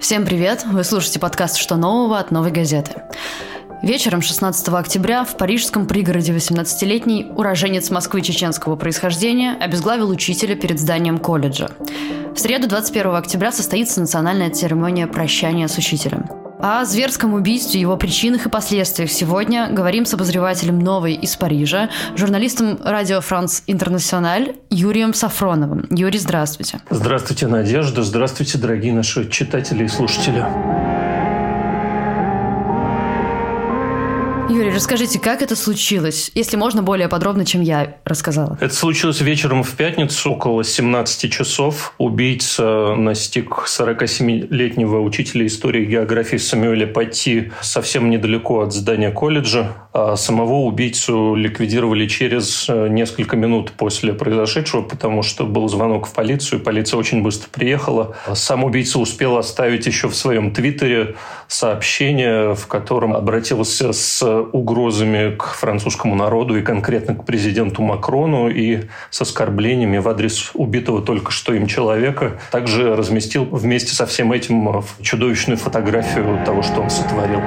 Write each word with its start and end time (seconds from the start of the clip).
Всем 0.00 0.24
привет! 0.24 0.64
Вы 0.64 0.82
слушаете 0.82 1.18
подкаст 1.20 1.58
«Что 1.58 1.76
нового» 1.76 2.18
от 2.18 2.30
«Новой 2.30 2.50
газеты». 2.50 3.02
Вечером 3.82 4.22
16 4.22 4.66
октября 4.70 5.24
в 5.24 5.36
парижском 5.36 5.86
пригороде 5.86 6.32
18-летний 6.32 7.30
уроженец 7.36 7.90
Москвы 7.90 8.22
чеченского 8.22 8.76
происхождения 8.76 9.58
обезглавил 9.60 10.08
учителя 10.08 10.56
перед 10.56 10.80
зданием 10.80 11.18
колледжа. 11.18 11.68
В 12.34 12.38
среду 12.38 12.66
21 12.66 13.14
октября 13.14 13.52
состоится 13.52 14.00
национальная 14.00 14.48
церемония 14.48 15.06
прощания 15.06 15.68
с 15.68 15.76
учителем. 15.76 16.49
О 16.62 16.84
зверском 16.84 17.32
убийстве, 17.32 17.80
его 17.80 17.96
причинах 17.96 18.44
и 18.44 18.50
последствиях 18.50 19.10
сегодня 19.10 19.68
говорим 19.70 20.04
с 20.04 20.12
обозревателем 20.12 20.78
«Новой» 20.78 21.14
из 21.14 21.34
Парижа, 21.36 21.88
журналистом 22.16 22.78
радио 22.84 23.22
«Франс 23.22 23.62
Интернациональ» 23.66 24.56
Юрием 24.68 25.14
Сафроновым. 25.14 25.86
Юрий, 25.88 26.18
здравствуйте. 26.18 26.80
Здравствуйте, 26.90 27.46
Надежда. 27.46 28.02
Здравствуйте, 28.02 28.58
дорогие 28.58 28.92
наши 28.92 29.30
читатели 29.30 29.84
и 29.84 29.88
слушатели. 29.88 30.44
Юрий, 34.60 34.74
расскажите, 34.74 35.18
как 35.18 35.40
это 35.40 35.56
случилось, 35.56 36.30
если 36.34 36.58
можно 36.58 36.82
более 36.82 37.08
подробно, 37.08 37.46
чем 37.46 37.62
я 37.62 37.96
рассказала? 38.04 38.58
Это 38.60 38.74
случилось 38.74 39.22
вечером 39.22 39.62
в 39.62 39.70
пятницу, 39.74 40.32
около 40.32 40.64
17 40.64 41.32
часов. 41.32 41.94
Убийца 41.96 42.94
настиг 42.94 43.64
47-летнего 43.66 45.00
учителя 45.00 45.46
истории 45.46 45.84
и 45.84 45.86
географии 45.86 46.36
Самюэля 46.36 46.86
Пати 46.86 47.52
совсем 47.62 48.10
недалеко 48.10 48.60
от 48.60 48.74
здания 48.74 49.10
колледжа. 49.10 49.88
А 49.94 50.16
самого 50.16 50.66
убийцу 50.66 51.34
ликвидировали 51.34 52.06
через 52.06 52.68
э, 52.68 52.88
несколько 52.88 53.36
минут 53.36 53.72
после 53.72 54.12
произошедшего, 54.12 54.82
потому 54.82 55.22
что 55.22 55.46
был 55.46 55.68
звонок 55.68 56.06
в 56.06 56.12
полицию, 56.12 56.60
полиция 56.60 56.98
очень 56.98 57.22
быстро 57.22 57.48
приехала. 57.48 58.14
Сам 58.34 58.64
убийца 58.64 58.98
успел 58.98 59.38
оставить 59.38 59.86
еще 59.86 60.08
в 60.08 60.14
своем 60.14 60.52
твиттере 60.52 61.16
сообщение, 61.50 62.54
в 62.54 62.66
котором 62.66 63.12
обратился 63.12 63.92
с 63.92 64.22
угрозами 64.24 65.34
к 65.34 65.44
французскому 65.54 66.14
народу 66.14 66.56
и 66.56 66.62
конкретно 66.62 67.14
к 67.14 67.24
президенту 67.24 67.82
Макрону 67.82 68.48
и 68.48 68.84
с 69.10 69.20
оскорблениями 69.20 69.98
в 69.98 70.08
адрес 70.08 70.50
убитого 70.54 71.02
только 71.02 71.32
что 71.32 71.52
им 71.52 71.66
человека. 71.66 72.38
Также 72.52 72.94
разместил 72.94 73.44
вместе 73.44 73.94
со 73.94 74.06
всем 74.06 74.32
этим 74.32 74.82
чудовищную 75.02 75.58
фотографию 75.58 76.40
того, 76.44 76.62
что 76.62 76.80
он 76.80 76.90
сотворил. 76.90 77.40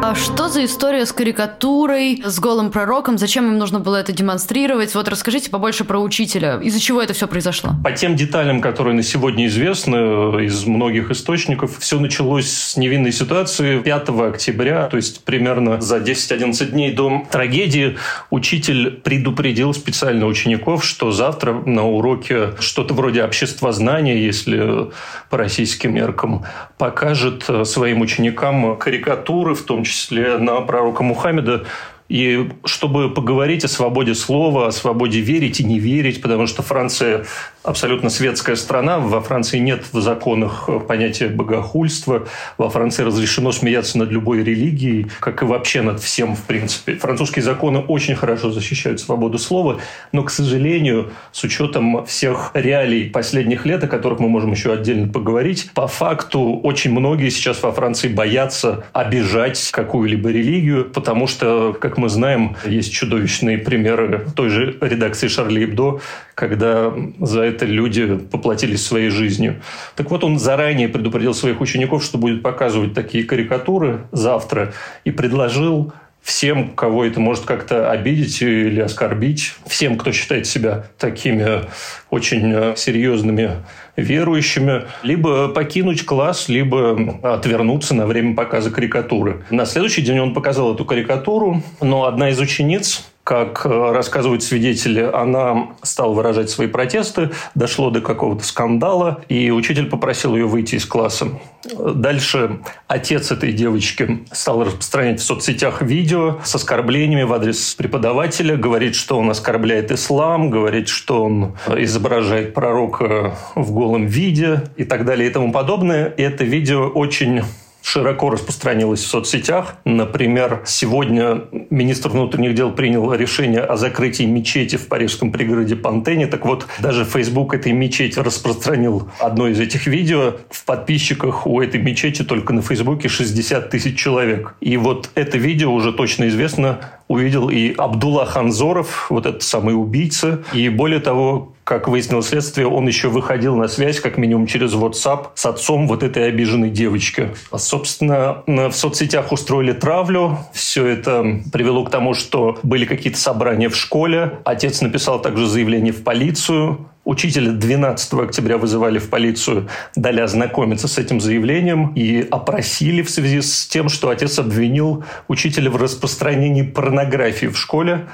А 0.00 0.14
что 0.14 0.47
за 0.58 0.64
история 0.64 1.06
с 1.06 1.12
карикатурой, 1.12 2.20
с 2.24 2.40
голым 2.40 2.72
пророком? 2.72 3.16
Зачем 3.16 3.46
им 3.46 3.58
нужно 3.58 3.78
было 3.78 3.94
это 3.94 4.10
демонстрировать? 4.10 4.92
Вот 4.92 5.06
расскажите 5.06 5.50
побольше 5.50 5.84
про 5.84 6.00
учителя. 6.00 6.58
Из-за 6.60 6.80
чего 6.80 7.00
это 7.00 7.12
все 7.12 7.28
произошло? 7.28 7.74
По 7.84 7.92
тем 7.92 8.16
деталям, 8.16 8.60
которые 8.60 8.96
на 8.96 9.04
сегодня 9.04 9.46
известны 9.46 10.44
из 10.44 10.64
многих 10.64 11.12
источников, 11.12 11.78
все 11.78 12.00
началось 12.00 12.50
с 12.50 12.76
невинной 12.76 13.12
ситуации 13.12 13.78
5 13.78 14.08
октября, 14.08 14.88
то 14.88 14.96
есть 14.96 15.22
примерно 15.22 15.80
за 15.80 15.98
10-11 15.98 16.72
дней 16.72 16.92
до 16.92 17.22
трагедии, 17.30 17.96
учитель 18.30 18.90
предупредил 18.90 19.72
специально 19.74 20.26
учеников, 20.26 20.84
что 20.84 21.12
завтра 21.12 21.52
на 21.52 21.86
уроке 21.86 22.54
что-то 22.58 22.94
вроде 22.94 23.22
обществознания, 23.22 24.18
если 24.18 24.88
по 25.30 25.36
российским 25.36 25.94
меркам, 25.94 26.44
покажет 26.78 27.46
своим 27.62 28.00
ученикам 28.00 28.76
карикатуры, 28.76 29.54
в 29.54 29.62
том 29.62 29.84
числе 29.84 30.38
на 30.54 30.60
пророка 30.62 31.02
Мухаммеда, 31.02 31.64
и 32.08 32.48
чтобы 32.64 33.12
поговорить 33.12 33.64
о 33.64 33.68
свободе 33.68 34.14
слова, 34.14 34.68
о 34.68 34.72
свободе 34.72 35.20
верить 35.20 35.60
и 35.60 35.64
не 35.64 35.78
верить, 35.78 36.22
потому 36.22 36.46
что 36.46 36.62
Франция 36.62 37.26
абсолютно 37.62 38.08
светская 38.08 38.56
страна. 38.56 38.98
Во 38.98 39.20
Франции 39.20 39.58
нет 39.58 39.84
в 39.92 40.00
законах 40.00 40.68
понятия 40.88 41.28
богохульства. 41.28 42.26
Во 42.56 42.70
Франции 42.70 43.02
разрешено 43.02 43.52
смеяться 43.52 43.98
над 43.98 44.10
любой 44.10 44.42
религией, 44.42 45.08
как 45.20 45.42
и 45.42 45.44
вообще 45.44 45.82
над 45.82 46.00
всем, 46.00 46.34
в 46.34 46.42
принципе. 46.44 46.94
Французские 46.94 47.42
законы 47.42 47.80
очень 47.80 48.14
хорошо 48.14 48.50
защищают 48.50 49.00
свободу 49.00 49.38
слова, 49.38 49.78
но, 50.12 50.22
к 50.22 50.30
сожалению, 50.30 51.10
с 51.32 51.44
учетом 51.44 52.06
всех 52.06 52.52
реалий 52.54 53.10
последних 53.10 53.66
лет, 53.66 53.84
о 53.84 53.86
которых 53.86 54.18
мы 54.18 54.30
можем 54.30 54.52
еще 54.52 54.72
отдельно 54.72 55.12
поговорить, 55.12 55.70
по 55.74 55.86
факту 55.86 56.58
очень 56.62 56.92
многие 56.92 57.28
сейчас 57.28 57.62
во 57.62 57.72
Франции 57.72 58.08
боятся 58.08 58.84
обижать 58.94 59.70
какую-либо 59.72 60.30
религию, 60.30 60.86
потому 60.86 61.26
что, 61.26 61.76
как 61.78 61.97
мы 61.98 62.08
знаем, 62.08 62.56
есть 62.64 62.92
чудовищные 62.92 63.58
примеры 63.58 64.26
той 64.34 64.48
же 64.48 64.78
редакции 64.80 65.28
Шарли 65.28 65.64
Эбдо, 65.64 66.00
когда 66.34 66.92
за 67.20 67.42
это 67.42 67.66
люди 67.66 68.16
поплатились 68.16 68.84
своей 68.84 69.10
жизнью. 69.10 69.60
Так 69.96 70.10
вот, 70.10 70.24
он 70.24 70.38
заранее 70.38 70.88
предупредил 70.88 71.34
своих 71.34 71.60
учеников, 71.60 72.04
что 72.04 72.18
будет 72.18 72.42
показывать 72.42 72.94
такие 72.94 73.24
карикатуры 73.24 74.06
завтра, 74.12 74.72
и 75.04 75.10
предложил 75.10 75.92
всем, 76.22 76.70
кого 76.70 77.04
это 77.04 77.20
может 77.20 77.44
как-то 77.44 77.90
обидеть 77.90 78.42
или 78.42 78.80
оскорбить, 78.80 79.54
всем, 79.66 79.96
кто 79.96 80.12
считает 80.12 80.46
себя 80.46 80.86
такими 80.98 81.62
очень 82.10 82.76
серьезными 82.76 83.52
верующими, 83.98 84.84
либо 85.02 85.48
покинуть 85.48 86.04
класс, 86.04 86.48
либо 86.48 87.18
отвернуться 87.22 87.94
на 87.94 88.06
время 88.06 88.34
показа 88.34 88.70
карикатуры. 88.70 89.44
На 89.50 89.66
следующий 89.66 90.02
день 90.02 90.20
он 90.20 90.34
показал 90.34 90.74
эту 90.74 90.84
карикатуру, 90.84 91.62
но 91.80 92.04
одна 92.04 92.30
из 92.30 92.38
учениц 92.40 93.04
как 93.28 93.66
э, 93.66 93.92
рассказывают 93.92 94.42
свидетели, 94.42 95.02
она 95.02 95.72
стала 95.82 96.14
выражать 96.14 96.48
свои 96.48 96.66
протесты, 96.66 97.28
дошло 97.54 97.90
до 97.90 98.00
какого-то 98.00 98.42
скандала, 98.42 99.20
и 99.28 99.50
учитель 99.50 99.90
попросил 99.90 100.34
ее 100.34 100.46
выйти 100.46 100.76
из 100.76 100.86
класса. 100.86 101.38
Дальше 101.76 102.60
отец 102.86 103.30
этой 103.30 103.52
девочки 103.52 104.24
стал 104.32 104.64
распространять 104.64 105.20
в 105.20 105.24
соцсетях 105.24 105.82
видео 105.82 106.38
с 106.42 106.54
оскорблениями 106.54 107.24
в 107.24 107.32
адрес 107.34 107.74
преподавателя, 107.74 108.56
говорит, 108.56 108.94
что 108.94 109.18
он 109.18 109.28
оскорбляет 109.28 109.92
ислам, 109.92 110.48
говорит, 110.48 110.88
что 110.88 111.22
он 111.22 111.54
изображает 111.76 112.54
пророка 112.54 113.34
в 113.54 113.72
голом 113.72 114.06
виде 114.06 114.62
и 114.76 114.84
так 114.84 115.04
далее 115.04 115.28
и 115.28 115.30
тому 115.30 115.52
подобное. 115.52 116.06
И 116.06 116.22
это 116.22 116.44
видео 116.44 116.88
очень 116.88 117.42
широко 117.88 118.28
распространилась 118.28 119.02
в 119.02 119.06
соцсетях. 119.06 119.76
Например, 119.86 120.62
сегодня 120.66 121.44
министр 121.70 122.10
внутренних 122.10 122.54
дел 122.54 122.70
принял 122.70 123.10
решение 123.14 123.60
о 123.60 123.76
закрытии 123.76 124.24
мечети 124.24 124.76
в 124.76 124.88
парижском 124.88 125.32
пригороде 125.32 125.74
Пантене. 125.74 126.26
Так 126.26 126.44
вот, 126.44 126.66
даже 126.80 127.06
Facebook 127.06 127.54
этой 127.54 127.72
мечети 127.72 128.18
распространил 128.18 129.08
одно 129.18 129.48
из 129.48 129.58
этих 129.58 129.86
видео. 129.86 130.34
В 130.50 130.66
подписчиках 130.66 131.46
у 131.46 131.62
этой 131.62 131.80
мечети 131.80 132.22
только 132.22 132.52
на 132.52 132.60
Фейсбуке 132.60 133.08
60 133.08 133.70
тысяч 133.70 133.98
человек. 133.98 134.54
И 134.60 134.76
вот 134.76 135.08
это 135.14 135.38
видео 135.38 135.72
уже 135.72 135.92
точно 135.92 136.28
известно 136.28 136.80
увидел 137.08 137.48
и 137.48 137.72
Абдулла 137.74 138.26
Ханзоров, 138.26 139.06
вот 139.10 139.24
этот 139.24 139.42
самый 139.42 139.72
убийца. 139.74 140.44
И 140.52 140.68
более 140.68 141.00
того, 141.00 141.54
как 141.68 141.86
выяснило 141.86 142.22
следствие, 142.22 142.66
он 142.66 142.86
еще 142.86 143.08
выходил 143.08 143.54
на 143.54 143.68
связь, 143.68 144.00
как 144.00 144.16
минимум 144.16 144.46
через 144.46 144.72
WhatsApp, 144.72 145.26
с 145.34 145.44
отцом 145.44 145.86
вот 145.86 146.02
этой 146.02 146.26
обиженной 146.26 146.70
девочки. 146.70 147.34
Собственно, 147.54 148.42
в 148.46 148.72
соцсетях 148.72 149.32
устроили 149.32 149.72
травлю. 149.72 150.38
Все 150.54 150.86
это 150.86 151.42
привело 151.52 151.84
к 151.84 151.90
тому, 151.90 152.14
что 152.14 152.58
были 152.62 152.86
какие-то 152.86 153.18
собрания 153.18 153.68
в 153.68 153.76
школе. 153.76 154.38
Отец 154.46 154.80
написал 154.80 155.20
также 155.20 155.46
заявление 155.46 155.92
в 155.92 156.02
полицию. 156.04 156.88
Учителя 157.04 157.52
12 157.52 158.14
октября 158.14 158.56
вызывали 158.56 158.98
в 158.98 159.10
полицию, 159.10 159.68
дали 159.94 160.20
ознакомиться 160.20 160.88
с 160.88 160.96
этим 160.96 161.20
заявлением 161.20 161.92
и 161.94 162.26
опросили 162.30 163.02
в 163.02 163.10
связи 163.10 163.42
с 163.42 163.66
тем, 163.66 163.90
что 163.90 164.08
отец 164.08 164.38
обвинил 164.38 165.04
учителя 165.26 165.70
в 165.70 165.76
распространении 165.76 166.62
порнографии 166.62 167.46
в 167.46 167.58
школе. 167.58 168.08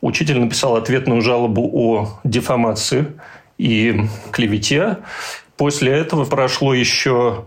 Учитель 0.00 0.38
написал 0.38 0.76
ответную 0.76 1.22
жалобу 1.22 1.70
о 1.72 2.20
дефамации 2.24 3.18
и 3.58 4.02
клевете. 4.30 4.98
После 5.56 5.92
этого 5.92 6.24
прошло 6.24 6.72
еще 6.72 7.44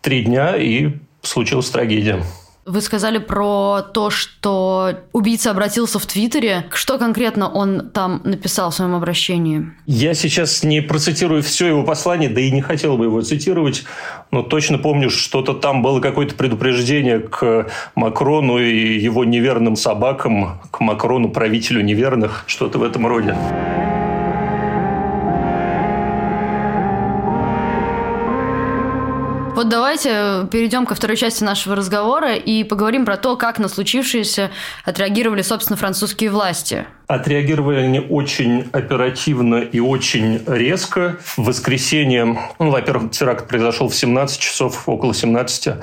три 0.00 0.24
дня, 0.24 0.56
и 0.56 0.92
случилась 1.22 1.68
трагедия. 1.68 2.22
Вы 2.66 2.82
сказали 2.82 3.18
про 3.18 3.82
то, 3.82 4.10
что 4.10 4.92
убийца 5.12 5.50
обратился 5.50 5.98
в 5.98 6.06
Твиттере. 6.06 6.66
Что 6.72 6.98
конкретно 6.98 7.48
он 7.48 7.90
там 7.90 8.20
написал 8.24 8.70
в 8.70 8.74
своем 8.74 8.94
обращении? 8.94 9.72
Я 9.86 10.14
сейчас 10.14 10.62
не 10.62 10.82
процитирую 10.82 11.42
все 11.42 11.68
его 11.68 11.84
послание, 11.84 12.28
да 12.28 12.40
и 12.40 12.50
не 12.50 12.60
хотел 12.60 12.98
бы 12.98 13.06
его 13.06 13.22
цитировать, 13.22 13.84
но 14.30 14.42
точно 14.42 14.78
помню, 14.78 15.10
что-то 15.10 15.54
там 15.54 15.82
было 15.82 16.00
какое-то 16.00 16.34
предупреждение 16.34 17.20
к 17.20 17.70
Макрону 17.94 18.58
и 18.58 18.98
его 18.98 19.24
неверным 19.24 19.74
собакам, 19.74 20.60
к 20.70 20.80
Макрону, 20.80 21.30
правителю 21.30 21.82
неверных, 21.82 22.44
что-то 22.46 22.78
в 22.78 22.82
этом 22.82 23.06
роде. 23.06 23.36
Вот 29.60 29.68
давайте 29.68 30.48
перейдем 30.50 30.86
ко 30.86 30.94
второй 30.94 31.18
части 31.18 31.44
нашего 31.44 31.76
разговора 31.76 32.34
и 32.34 32.64
поговорим 32.64 33.04
про 33.04 33.18
то, 33.18 33.36
как 33.36 33.58
на 33.58 33.68
случившееся 33.68 34.50
отреагировали, 34.86 35.42
собственно, 35.42 35.76
французские 35.76 36.30
власти. 36.30 36.86
Отреагировали 37.10 37.80
они 37.80 37.98
очень 37.98 38.66
оперативно 38.70 39.56
и 39.56 39.80
очень 39.80 40.42
резко. 40.46 41.16
В 41.18 41.38
воскресенье, 41.38 42.38
ну, 42.60 42.70
во-первых, 42.70 43.10
теракт 43.10 43.48
произошел 43.48 43.88
в 43.88 43.96
17 43.96 44.38
часов, 44.38 44.88
около 44.88 45.12
17, 45.12 45.74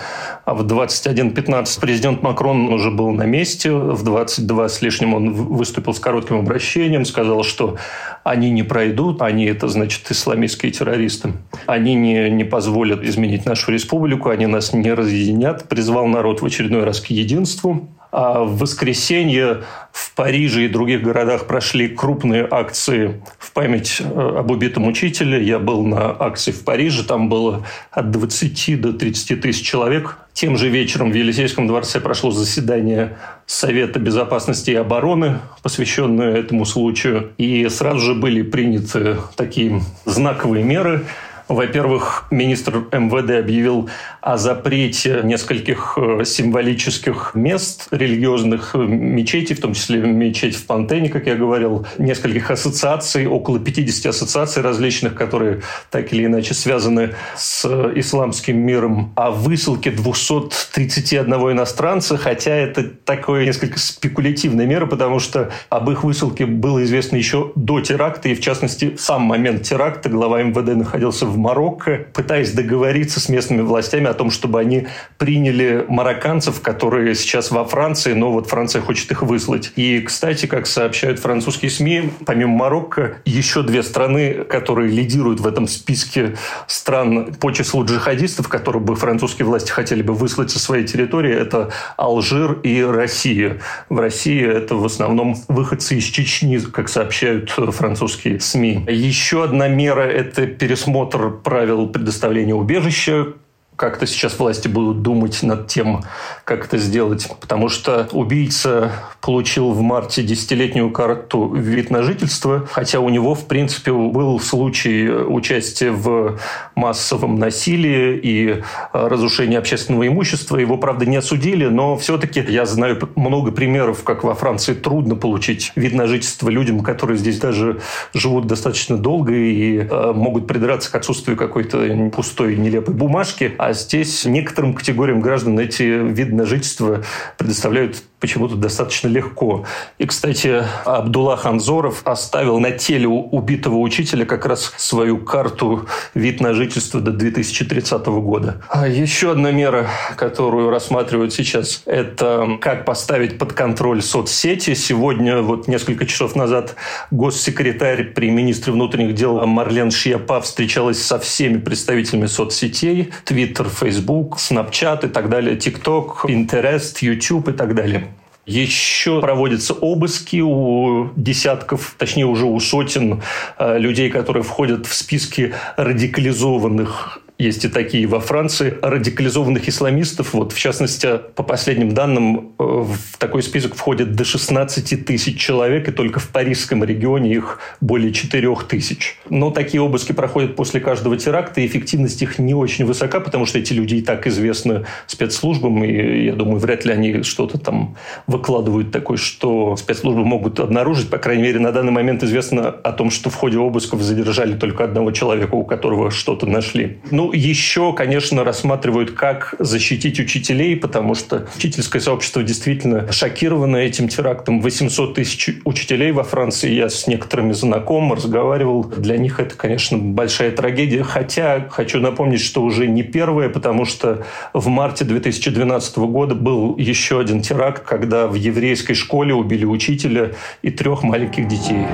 а 0.45 0.53
в 0.53 0.65
21.15 0.65 1.81
президент 1.81 2.21
Макрон 2.21 2.71
уже 2.71 2.91
был 2.91 3.11
на 3.11 3.23
месте. 3.23 3.73
В 3.73 4.05
22 4.05 4.69
с 4.69 4.81
лишним 4.81 5.15
он 5.15 5.33
выступил 5.33 5.93
с 5.93 5.99
коротким 5.99 6.39
обращением, 6.39 7.03
сказал, 7.03 7.43
что 7.43 7.75
они 8.23 8.49
не 8.49 8.63
пройдут, 8.63 9.21
они 9.21 9.47
это, 9.47 9.67
значит, 9.67 10.09
исламистские 10.09 10.71
террористы. 10.71 11.33
Они 11.65 11.93
не, 11.95 12.29
не 12.29 12.45
позволят 12.45 13.03
изменить 13.03 13.45
нашу 13.45 13.73
республику, 13.73 14.29
они 14.29 14.45
нас 14.45 14.71
не 14.71 14.93
разъединят. 14.93 15.67
Призвал 15.67 16.07
народ 16.07 16.41
в 16.41 16.45
очередной 16.45 16.85
раз 16.85 17.01
к 17.01 17.07
единству. 17.07 17.89
А 18.19 18.43
в 18.43 18.57
воскресенье 18.57 19.61
в 19.91 20.15
Париже 20.15 20.65
и 20.65 20.67
других 20.67 21.03
городах 21.03 21.45
прошли 21.45 21.87
крупные 21.87 22.47
акции 22.49 23.21
в 23.37 23.51
память 23.51 23.97
э, 23.99 24.37
об 24.39 24.49
убитом 24.49 24.87
учителе. 24.87 25.45
Я 25.45 25.59
был 25.59 25.85
на 25.85 26.09
акции 26.19 26.51
в 26.51 26.63
Париже, 26.63 27.03
там 27.03 27.29
было 27.29 27.63
от 27.91 28.09
20 28.09 28.81
до 28.81 28.93
30 28.93 29.39
тысяч 29.39 29.63
человек. 29.63 30.17
Тем 30.33 30.57
же 30.57 30.67
вечером 30.67 31.11
в 31.11 31.13
Елисейском 31.13 31.67
дворце 31.67 31.99
прошло 31.99 32.31
заседание 32.31 33.17
Совета 33.45 33.99
безопасности 33.99 34.71
и 34.71 34.75
обороны, 34.75 35.37
посвященное 35.61 36.37
этому 36.37 36.65
случаю. 36.65 37.33
И 37.37 37.69
сразу 37.69 37.99
же 37.99 38.15
были 38.15 38.41
приняты 38.41 39.17
такие 39.35 39.83
знаковые 40.05 40.63
меры– 40.63 41.05
во-первых, 41.47 42.25
министр 42.29 42.85
МВД 42.91 43.31
объявил 43.39 43.89
о 44.21 44.37
запрете 44.37 45.21
нескольких 45.23 45.97
э, 45.97 46.25
символических 46.25 47.31
мест 47.35 47.87
религиозных 47.91 48.71
э, 48.75 48.79
мечетей, 48.79 49.55
в 49.55 49.61
том 49.61 49.73
числе 49.73 49.99
мечеть 49.99 50.55
в 50.57 50.65
Пантене, 50.65 51.09
как 51.09 51.27
я 51.27 51.35
говорил, 51.35 51.87
нескольких 51.97 52.51
ассоциаций, 52.51 53.27
около 53.27 53.59
50 53.59 54.07
ассоциаций 54.07 54.61
различных, 54.61 55.15
которые 55.15 55.61
так 55.89 56.11
или 56.11 56.25
иначе 56.25 56.53
связаны 56.53 57.15
с 57.37 57.63
э, 57.63 57.93
исламским 57.95 58.57
миром, 58.57 59.13
о 59.15 59.31
высылке 59.31 59.91
231 59.91 61.33
иностранца, 61.51 62.17
хотя 62.17 62.53
это 62.53 62.83
такое 62.83 63.45
несколько 63.45 63.79
спекулятивная 63.79 64.65
мера, 64.65 64.85
потому 64.85 65.19
что 65.19 65.51
об 65.69 65.89
их 65.89 66.03
высылке 66.03 66.45
было 66.45 66.83
известно 66.83 67.15
еще 67.15 67.53
до 67.55 67.79
теракта, 67.79 68.27
и 68.27 68.35
в 68.35 68.41
частности 68.41 68.95
сам 68.97 69.21
момент 69.21 69.63
теракта 69.63 70.09
глава 70.09 70.43
МВД 70.43 70.75
находился 70.75 71.25
в 71.25 71.36
Марокко, 71.37 72.05
пытаясь 72.13 72.51
договориться 72.51 73.19
с 73.19 73.29
местными 73.29 73.61
властями 73.61 74.07
о 74.07 74.13
том, 74.13 74.31
чтобы 74.31 74.59
они 74.59 74.87
приняли 75.17 75.85
марокканцев, 75.87 76.61
которые 76.61 77.15
сейчас 77.15 77.51
во 77.51 77.63
Франции, 77.65 78.13
но 78.13 78.31
вот 78.31 78.47
Франция 78.47 78.81
хочет 78.81 79.11
их 79.11 79.21
выслать. 79.23 79.71
И, 79.75 80.01
кстати, 80.01 80.45
как 80.45 80.67
сообщают 80.67 81.19
французские 81.19 81.71
СМИ, 81.71 82.11
помимо 82.25 82.55
Марокко, 82.57 83.17
еще 83.25 83.63
две 83.63 83.83
страны, 83.83 84.45
которые 84.49 84.89
лидируют 84.91 85.39
в 85.39 85.47
этом 85.47 85.67
списке 85.67 86.35
стран 86.67 87.33
по 87.35 87.51
числу 87.51 87.85
джихадистов, 87.85 88.47
которые 88.47 88.81
бы 88.81 88.95
французские 88.95 89.45
власти 89.45 89.71
хотели 89.71 90.01
бы 90.01 90.13
выслать 90.13 90.51
со 90.51 90.59
своей 90.59 90.85
территории, 90.85 91.33
это 91.33 91.71
Алжир 91.97 92.53
и 92.63 92.81
Россия. 92.81 93.59
В 93.89 93.99
России 93.99 94.45
это 94.45 94.75
в 94.75 94.85
основном 94.85 95.35
выходцы 95.47 95.95
из 95.97 96.03
Чечни, 96.05 96.57
как 96.57 96.89
сообщают 96.89 97.49
французские 97.49 98.39
СМИ. 98.39 98.85
Еще 98.87 99.43
одна 99.43 99.67
мера– 99.67 100.01
это 100.03 100.47
пересмотр 100.47 101.26
правил 101.29 101.89
предоставления 101.89 102.55
убежища, 102.55 103.33
как-то 103.77 104.07
сейчас 104.07 104.37
власти 104.39 104.67
будут 104.67 105.03
думать 105.03 105.43
над 105.43 105.67
тем, 105.67 106.03
как 106.43 106.65
это 106.65 106.77
сделать. 106.77 107.29
Потому 107.39 107.69
что 107.69 108.09
убийца 108.11 108.91
получил 109.21 109.71
в 109.71 109.81
марте 109.81 110.23
десятилетнюю 110.23 110.89
карту 110.91 111.53
вид 111.53 111.91
на 111.91 112.01
жительство, 112.01 112.67
хотя 112.71 112.99
у 112.99 113.09
него, 113.09 113.35
в 113.35 113.45
принципе, 113.45 113.93
был 113.93 114.39
случай 114.39 115.07
участия 115.09 115.91
в 115.91 116.39
массовом 116.75 117.37
насилии 117.37 118.19
и 118.21 118.63
разрушении 118.93 119.57
общественного 119.57 120.07
имущества. 120.07 120.57
Его, 120.57 120.77
правда, 120.77 121.05
не 121.05 121.17
осудили, 121.17 121.67
но 121.67 121.97
все-таки 121.97 122.43
я 122.47 122.65
знаю 122.65 122.97
много 123.15 123.51
примеров, 123.51 124.03
как 124.03 124.23
во 124.23 124.33
Франции 124.33 124.73
трудно 124.73 125.15
получить 125.15 125.71
вид 125.75 125.93
на 125.93 126.07
жительство 126.07 126.49
людям, 126.49 126.79
которые 126.79 127.17
здесь 127.17 127.37
даже 127.37 127.79
живут 128.13 128.47
достаточно 128.47 128.97
долго 128.97 129.33
и 129.33 129.77
э, 129.77 130.13
могут 130.15 130.47
придраться 130.47 130.91
к 130.91 130.95
отсутствию 130.95 131.37
какой-то 131.37 132.09
пустой 132.15 132.55
нелепой 132.55 132.95
бумажки. 132.95 133.53
А 133.59 133.66
здесь 133.73 134.25
некоторым 134.25 134.73
категориям 134.73 135.21
граждан 135.21 135.59
эти 135.59 135.83
виды 135.83 136.35
на 136.35 136.45
жительство 136.45 137.03
предоставляют 137.37 138.03
почему-то 138.19 138.55
достаточно 138.55 139.07
легко. 139.07 139.65
И, 139.97 140.05
кстати, 140.05 140.63
Абдулла 140.85 141.37
Ханзоров 141.37 142.01
оставил 142.05 142.59
на 142.59 142.71
теле 142.71 143.07
убитого 143.07 143.77
учителя 143.77 144.25
как 144.25 144.45
раз 144.45 144.73
свою 144.77 145.19
карту 145.19 145.87
вид 146.13 146.41
на 146.41 146.53
жительство 146.53 146.99
до 146.99 147.11
2030 147.11 148.05
года. 148.07 148.61
А 148.69 148.87
еще 148.87 149.31
одна 149.31 149.51
мера, 149.51 149.87
которую 150.15 150.69
рассматривают 150.69 151.33
сейчас, 151.33 151.83
это 151.85 152.57
как 152.59 152.85
поставить 152.85 153.37
под 153.37 153.53
контроль 153.53 154.01
соцсети. 154.01 154.73
Сегодня, 154.73 155.41
вот 155.41 155.67
несколько 155.67 156.05
часов 156.05 156.35
назад, 156.35 156.75
госсекретарь 157.11 158.05
при 158.05 158.29
министре 158.31 158.73
внутренних 158.73 159.13
дел 159.13 159.45
Марлен 159.45 159.91
Шиапа 159.91 160.41
встречалась 160.41 161.01
со 161.03 161.19
всеми 161.19 161.59
представителями 161.59 162.25
соцсетей. 162.25 163.11
Твиттер, 163.25 163.56
Фейсбук, 163.65 164.39
Снапчат 164.39 165.03
и 165.03 165.07
так 165.07 165.29
далее, 165.29 165.55
ТикТок, 165.55 166.25
Pinterest, 166.25 166.97
YouTube 167.01 167.49
и 167.49 167.53
так 167.53 167.75
далее. 167.75 168.07
Еще 168.45 169.19
проводятся 169.19 169.73
обыски 169.73 170.39
у 170.41 171.09
десятков, 171.17 171.95
точнее 171.97 172.25
уже 172.25 172.45
у 172.45 172.57
сотен 172.61 173.21
э, 173.57 173.77
людей, 173.77 174.09
которые 174.09 174.43
входят 174.43 174.85
в 174.85 174.93
списки 174.93 175.53
радикализованных 175.75 177.19
есть 177.37 177.65
и 177.65 177.67
такие 177.67 178.07
во 178.07 178.19
Франции, 178.19 178.77
радикализованных 178.81 179.69
исламистов. 179.69 180.33
Вот, 180.33 180.53
в 180.53 180.57
частности, 180.57 181.19
по 181.35 181.43
последним 181.43 181.93
данным, 181.93 182.53
э, 182.57 182.63
в 182.63 183.17
такой 183.19 183.43
список 183.43 183.75
входит 183.75 184.15
до 184.15 184.25
16 184.25 185.05
тысяч 185.05 185.39
человек, 185.39 185.87
и 185.87 185.91
только 185.91 186.19
в 186.19 186.29
парижском 186.29 186.83
регионе 186.83 187.31
их 187.31 187.59
более 187.79 188.11
4 188.11 188.55
тысяч. 188.67 189.19
Но 189.29 189.51
такие 189.51 189.81
обыски 189.81 190.13
проходят 190.13 190.55
после 190.55 190.79
каждого 190.79 191.15
теракта, 191.17 191.61
и 191.61 191.67
эффективность 191.67 192.21
их 192.23 192.39
не 192.39 192.55
очень 192.55 192.85
высока, 192.85 193.19
потому 193.19 193.45
что 193.45 193.59
эти 193.59 193.73
люди 193.73 193.95
и 193.95 194.01
так 194.01 194.25
известны 194.25 194.85
спецслужбам, 195.05 195.83
и 195.83 196.25
я 196.25 196.33
думаю, 196.33 196.57
вряд 196.59 196.85
ли 196.85 196.91
они 196.91 197.21
что-то 197.21 197.59
там 197.59 197.97
выкладывают 198.25 198.91
такое, 198.91 199.17
что 199.17 199.75
спецслужбы 199.75 200.25
могут 200.25 200.59
обнаружить. 200.59 201.09
По 201.09 201.19
крайней 201.19 201.43
мере, 201.43 201.59
на 201.59 201.71
данный 201.71 201.91
момент 201.91 202.23
известно 202.23 202.69
о 202.69 202.91
том, 202.93 203.11
что 203.11 203.29
в 203.29 203.35
ходе 203.35 203.59
обысков 203.59 204.01
задержали 204.01 204.55
только 204.55 204.83
одного 204.83 205.11
человека, 205.11 205.53
у 205.53 205.63
которого 205.63 206.09
что-то 206.09 206.47
нашли. 206.47 206.97
Ну, 207.11 207.26
еще, 207.33 207.93
конечно, 207.93 208.43
рассматривают, 208.43 209.11
как 209.11 209.55
защитить 209.59 210.19
учителей, 210.19 210.75
потому 210.75 211.15
что 211.15 211.47
учительское 211.55 212.01
сообщество 212.01 212.43
действительно 212.43 213.11
шокировано 213.11 213.77
этим 213.77 214.07
терактом. 214.07 214.61
800 214.61 215.15
тысяч 215.15 215.49
учителей 215.65 216.11
во 216.11 216.23
Франции, 216.23 216.71
я 216.71 216.89
с 216.89 217.07
некоторыми 217.07 217.53
знаком, 217.53 218.13
разговаривал. 218.13 218.83
Для 218.83 219.17
них 219.17 219.39
это, 219.39 219.55
конечно, 219.55 219.97
большая 219.97 220.51
трагедия. 220.51 221.03
Хотя 221.03 221.67
хочу 221.69 221.99
напомнить, 221.99 222.41
что 222.41 222.63
уже 222.63 222.87
не 222.87 223.03
первое, 223.03 223.49
потому 223.49 223.85
что 223.85 224.25
в 224.53 224.67
марте 224.67 225.05
2012 225.05 225.97
года 225.97 226.35
был 226.35 226.77
еще 226.77 227.19
один 227.19 227.41
теракт, 227.41 227.83
когда 227.83 228.27
в 228.27 228.35
еврейской 228.35 228.93
школе 228.93 229.33
убили 229.33 229.65
учителя 229.65 230.31
и 230.61 230.69
трех 230.69 231.03
маленьких 231.03 231.47
детей. 231.47 231.85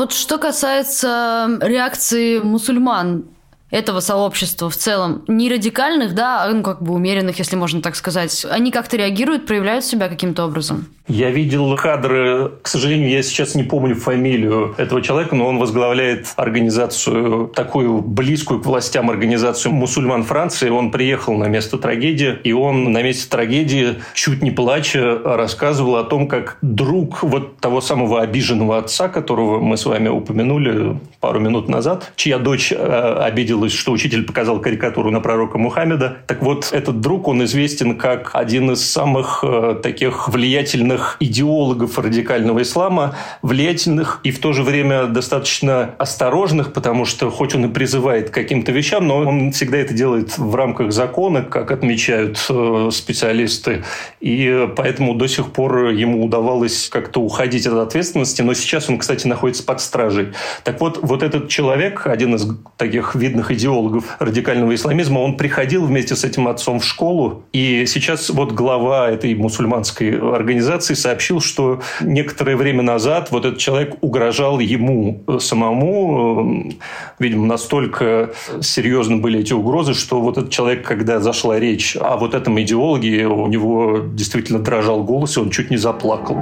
Вот 0.00 0.12
что 0.12 0.38
касается 0.38 1.58
реакции 1.60 2.38
мусульман 2.38 3.26
этого 3.70 4.00
сообщества 4.00 4.70
в 4.70 4.76
целом, 4.76 5.24
не 5.28 5.50
радикальных, 5.50 6.14
да, 6.14 6.44
а 6.44 6.50
ну, 6.50 6.62
как 6.62 6.82
бы 6.82 6.92
умеренных, 6.94 7.38
если 7.38 7.56
можно 7.56 7.80
так 7.82 7.96
сказать, 7.96 8.46
они 8.50 8.70
как-то 8.70 8.96
реагируют, 8.96 9.46
проявляют 9.46 9.84
себя 9.84 10.08
каким-то 10.08 10.44
образом? 10.44 10.86
Я 11.08 11.30
видел 11.30 11.76
кадры, 11.76 12.52
к 12.62 12.68
сожалению, 12.68 13.10
я 13.10 13.22
сейчас 13.24 13.56
не 13.56 13.64
помню 13.64 13.96
фамилию 13.96 14.76
этого 14.78 15.02
человека, 15.02 15.34
но 15.34 15.48
он 15.48 15.58
возглавляет 15.58 16.28
организацию, 16.36 17.48
такую 17.48 18.00
близкую 18.00 18.60
к 18.60 18.66
властям 18.66 19.10
организацию 19.10 19.72
мусульман 19.72 20.22
Франции. 20.22 20.70
Он 20.70 20.92
приехал 20.92 21.36
на 21.36 21.46
место 21.46 21.78
трагедии, 21.78 22.38
и 22.44 22.52
он 22.52 22.92
на 22.92 23.02
месте 23.02 23.28
трагедии, 23.28 23.96
чуть 24.14 24.40
не 24.42 24.52
плача, 24.52 25.18
рассказывал 25.24 25.96
о 25.96 26.04
том, 26.04 26.28
как 26.28 26.58
друг 26.62 27.24
вот 27.24 27.56
того 27.56 27.80
самого 27.80 28.20
обиженного 28.22 28.78
отца, 28.78 29.08
которого 29.08 29.58
мы 29.58 29.76
с 29.76 29.86
вами 29.86 30.08
упомянули 30.08 30.96
пару 31.18 31.40
минут 31.40 31.68
назад, 31.68 32.12
чья 32.14 32.38
дочь 32.38 32.72
э, 32.72 32.76
обидела 32.76 33.59
обиделась, 33.60 33.72
что 33.72 33.92
учитель 33.92 34.24
показал 34.24 34.60
карикатуру 34.60 35.10
на 35.10 35.20
пророка 35.20 35.58
Мухаммеда. 35.58 36.18
Так 36.26 36.42
вот, 36.42 36.70
этот 36.72 37.00
друг, 37.00 37.28
он 37.28 37.44
известен 37.44 37.96
как 37.96 38.30
один 38.34 38.70
из 38.70 38.84
самых 38.84 39.40
э, 39.42 39.76
таких 39.82 40.28
влиятельных 40.28 41.16
идеологов 41.20 41.98
радикального 41.98 42.62
ислама, 42.62 43.16
влиятельных 43.42 44.20
и 44.24 44.30
в 44.30 44.38
то 44.38 44.52
же 44.52 44.62
время 44.62 45.06
достаточно 45.06 45.94
осторожных, 45.98 46.72
потому 46.72 47.04
что 47.04 47.30
хоть 47.30 47.54
он 47.54 47.66
и 47.66 47.68
призывает 47.68 48.30
к 48.30 48.34
каким-то 48.34 48.72
вещам, 48.72 49.06
но 49.06 49.18
он 49.18 49.52
всегда 49.52 49.78
это 49.78 49.94
делает 49.94 50.38
в 50.38 50.54
рамках 50.54 50.92
закона, 50.92 51.42
как 51.42 51.70
отмечают 51.70 52.38
э, 52.48 52.88
специалисты. 52.92 53.84
И 54.20 54.68
поэтому 54.76 55.14
до 55.14 55.26
сих 55.26 55.52
пор 55.52 55.90
ему 55.90 56.24
удавалось 56.24 56.88
как-то 56.88 57.20
уходить 57.20 57.66
от 57.66 57.74
ответственности. 57.74 58.42
Но 58.42 58.54
сейчас 58.54 58.88
он, 58.88 58.98
кстати, 58.98 59.26
находится 59.26 59.62
под 59.64 59.80
стражей. 59.80 60.28
Так 60.64 60.80
вот, 60.80 60.98
вот 61.02 61.22
этот 61.22 61.48
человек, 61.48 62.06
один 62.06 62.34
из 62.34 62.46
таких 62.76 63.14
видных 63.14 63.49
идеологов 63.50 64.16
радикального 64.18 64.74
исламизма, 64.74 65.18
он 65.20 65.36
приходил 65.36 65.84
вместе 65.84 66.16
с 66.16 66.24
этим 66.24 66.48
отцом 66.48 66.80
в 66.80 66.84
школу. 66.84 67.44
И 67.52 67.86
сейчас 67.86 68.30
вот 68.30 68.52
глава 68.52 69.08
этой 69.08 69.34
мусульманской 69.34 70.18
организации 70.18 70.94
сообщил, 70.94 71.40
что 71.40 71.80
некоторое 72.00 72.56
время 72.56 72.82
назад 72.82 73.30
вот 73.30 73.44
этот 73.44 73.58
человек 73.58 73.96
угрожал 74.00 74.58
ему 74.58 75.22
самому. 75.38 76.72
Видимо, 77.18 77.46
настолько 77.46 78.30
серьезно 78.60 79.16
были 79.16 79.40
эти 79.40 79.52
угрозы, 79.52 79.94
что 79.94 80.20
вот 80.20 80.38
этот 80.38 80.50
человек, 80.50 80.86
когда 80.86 81.20
зашла 81.20 81.58
речь 81.58 81.96
о 81.96 82.16
вот 82.16 82.34
этом 82.34 82.60
идеологе, 82.60 83.26
у 83.26 83.46
него 83.46 83.98
действительно 84.12 84.58
дрожал 84.58 85.04
голос, 85.04 85.36
и 85.36 85.40
он 85.40 85.50
чуть 85.50 85.70
не 85.70 85.76
заплакал. 85.76 86.38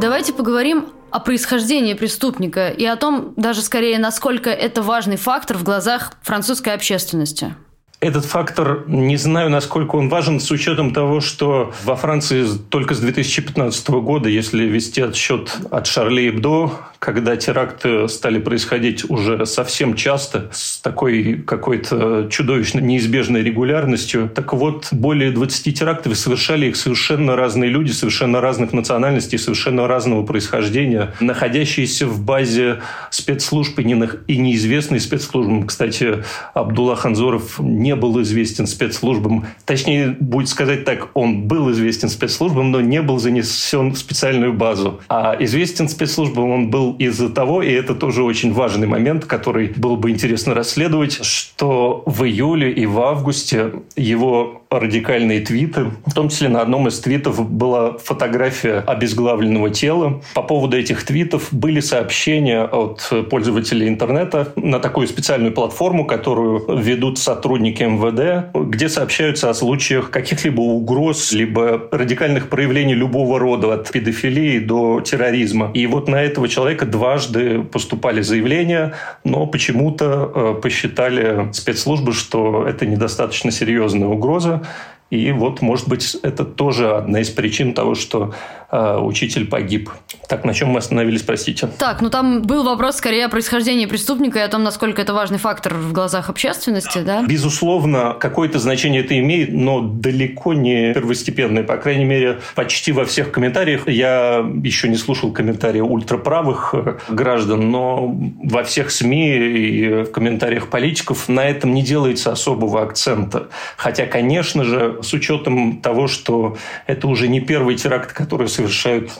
Давайте 0.00 0.32
поговорим 0.32 0.86
о 1.10 1.20
происхождении 1.20 1.92
преступника 1.92 2.68
и 2.68 2.86
о 2.86 2.96
том, 2.96 3.34
даже 3.36 3.60
скорее, 3.60 3.98
насколько 3.98 4.48
это 4.48 4.80
важный 4.80 5.18
фактор 5.18 5.58
в 5.58 5.62
глазах 5.62 6.14
французской 6.22 6.72
общественности. 6.72 7.54
Этот 8.00 8.24
фактор, 8.24 8.88
не 8.88 9.18
знаю, 9.18 9.50
насколько 9.50 9.96
он 9.96 10.08
важен, 10.08 10.40
с 10.40 10.50
учетом 10.50 10.94
того, 10.94 11.20
что 11.20 11.74
во 11.84 11.96
Франции 11.96 12.46
только 12.70 12.94
с 12.94 13.00
2015 13.00 13.90
года, 13.90 14.30
если 14.30 14.64
вести 14.64 15.02
отсчет 15.02 15.54
от 15.70 15.86
Шарли 15.86 16.30
Эбдо, 16.30 16.70
когда 17.00 17.34
теракты 17.34 18.08
стали 18.08 18.38
происходить 18.38 19.08
уже 19.08 19.46
совсем 19.46 19.94
часто, 19.94 20.50
с 20.52 20.78
такой 20.78 21.42
какой-то 21.46 22.28
чудовищно 22.30 22.80
неизбежной 22.80 23.42
регулярностью. 23.42 24.30
Так 24.32 24.52
вот, 24.52 24.88
более 24.92 25.32
20 25.32 25.78
терактов 25.78 26.16
совершали 26.16 26.66
их 26.66 26.76
совершенно 26.76 27.36
разные 27.36 27.70
люди, 27.70 27.90
совершенно 27.90 28.42
разных 28.42 28.74
национальностей, 28.74 29.38
совершенно 29.38 29.88
разного 29.88 30.26
происхождения, 30.26 31.14
находящиеся 31.20 32.06
в 32.06 32.22
базе 32.22 32.80
спецслужб 33.10 33.78
и, 33.78 33.82
и 33.82 34.36
неизвестные 34.36 35.00
спецслужбам. 35.00 35.66
Кстати, 35.66 36.22
Абдулла 36.52 36.96
Ханзоров 36.96 37.58
не 37.60 37.96
был 37.96 38.20
известен 38.20 38.66
спецслужбам. 38.66 39.46
Точнее, 39.64 40.16
будет 40.20 40.50
сказать 40.50 40.84
так, 40.84 41.08
он 41.14 41.44
был 41.44 41.70
известен 41.72 42.10
спецслужбам, 42.10 42.70
но 42.70 42.82
не 42.82 43.00
был 43.00 43.18
занесен 43.18 43.92
в 43.92 43.98
специальную 43.98 44.52
базу. 44.52 45.00
А 45.08 45.34
известен 45.40 45.88
спецслужбам 45.88 46.50
он 46.50 46.70
был 46.70 46.89
из-за 46.98 47.30
того, 47.30 47.62
и 47.62 47.70
это 47.70 47.94
тоже 47.94 48.22
очень 48.22 48.52
важный 48.52 48.86
момент, 48.86 49.24
который 49.24 49.72
было 49.76 49.96
бы 49.96 50.10
интересно 50.10 50.54
расследовать, 50.54 51.24
что 51.24 52.02
в 52.06 52.24
июле 52.24 52.72
и 52.72 52.86
в 52.86 53.00
августе 53.00 53.72
его 53.96 54.62
радикальные 54.70 55.40
твиты. 55.40 55.86
В 56.06 56.14
том 56.14 56.28
числе 56.28 56.48
на 56.48 56.60
одном 56.60 56.86
из 56.86 57.00
твитов 57.00 57.50
была 57.50 57.98
фотография 57.98 58.84
обезглавленного 58.86 59.70
тела. 59.70 60.22
По 60.34 60.42
поводу 60.42 60.76
этих 60.76 61.04
твитов 61.04 61.48
были 61.50 61.80
сообщения 61.80 62.62
от 62.62 63.12
пользователей 63.30 63.88
интернета 63.88 64.52
на 64.56 64.78
такую 64.78 65.08
специальную 65.08 65.52
платформу, 65.52 66.06
которую 66.06 66.78
ведут 66.78 67.18
сотрудники 67.18 67.82
МВД, 67.82 68.54
где 68.54 68.88
сообщаются 68.88 69.50
о 69.50 69.54
случаях 69.54 70.10
каких-либо 70.10 70.60
угроз, 70.60 71.32
либо 71.32 71.88
радикальных 71.90 72.48
проявлений 72.48 72.94
любого 72.94 73.38
рода, 73.38 73.74
от 73.74 73.90
педофилии 73.90 74.60
до 74.60 75.00
терроризма. 75.00 75.70
И 75.74 75.86
вот 75.86 76.08
на 76.08 76.22
этого 76.22 76.48
человека 76.48 76.79
дважды 76.86 77.62
поступали 77.62 78.22
заявления, 78.22 78.94
но 79.24 79.46
почему-то 79.46 80.32
э, 80.34 80.60
посчитали 80.60 81.52
спецслужбы, 81.52 82.12
что 82.12 82.66
это 82.66 82.86
недостаточно 82.86 83.50
серьезная 83.50 84.08
угроза, 84.08 84.62
и 85.10 85.32
вот, 85.32 85.60
может 85.60 85.88
быть, 85.88 86.16
это 86.22 86.44
тоже 86.44 86.92
одна 86.92 87.20
из 87.20 87.30
причин 87.30 87.74
того, 87.74 87.96
что 87.96 88.32
э, 88.70 88.96
учитель 88.98 89.46
погиб. 89.46 89.90
Так, 90.28 90.44
на 90.44 90.54
чем 90.54 90.68
мы 90.68 90.78
остановились, 90.78 91.22
простите? 91.22 91.66
Так, 91.66 92.00
ну 92.00 92.10
там 92.10 92.42
был 92.42 92.62
вопрос 92.62 92.96
скорее 92.96 93.26
о 93.26 93.28
происхождении 93.28 93.86
преступника 93.86 94.38
и 94.38 94.42
о 94.42 94.48
том, 94.48 94.62
насколько 94.62 95.02
это 95.02 95.12
важный 95.12 95.38
фактор 95.38 95.74
в 95.74 95.92
глазах 95.92 96.30
общественности, 96.30 97.00
да? 97.00 97.24
Безусловно, 97.26 98.14
какое-то 98.20 98.60
значение 98.60 99.02
это 99.02 99.18
имеет, 99.18 99.52
но 99.52 99.80
далеко 99.80 100.54
не 100.54 100.94
первостепенное. 100.94 101.64
По 101.64 101.76
крайней 101.76 102.04
мере, 102.04 102.38
почти 102.54 102.92
во 102.92 103.04
всех 103.04 103.32
комментариях. 103.32 103.88
Я 103.88 104.48
еще 104.62 104.88
не 104.88 104.96
слушал 104.96 105.32
комментарии 105.32 105.80
ультраправых 105.80 106.72
э, 106.72 106.98
граждан, 107.08 107.68
но 107.68 108.16
во 108.44 108.62
всех 108.62 108.92
СМИ 108.92 109.36
и 109.36 109.88
в 110.04 110.12
комментариях 110.12 110.68
политиков 110.68 111.28
на 111.28 111.48
этом 111.48 111.74
не 111.74 111.82
делается 111.82 112.30
особого 112.30 112.82
акцента. 112.82 113.48
Хотя, 113.76 114.06
конечно 114.06 114.62
же, 114.62 114.99
с 115.02 115.12
учетом 115.12 115.80
того, 115.80 116.06
что 116.06 116.56
это 116.86 117.06
уже 117.08 117.28
не 117.28 117.40
первый 117.40 117.76
теракт, 117.76 118.12
который 118.12 118.48
совершают 118.48 119.10